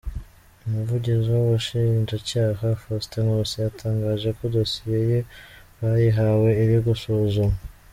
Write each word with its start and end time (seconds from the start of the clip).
Umuvugizi 0.65 1.27
w’Ubushinjacyaha, 1.35 2.65
Faustin 2.81 3.23
Nkusi, 3.25 3.55
yatangaje 3.65 4.29
ko 4.37 4.43
dosiye 4.55 4.99
ye 5.09 5.19
bayihawe 5.79 6.49
iri 6.63 6.77
gusuzumwa. 6.87 7.57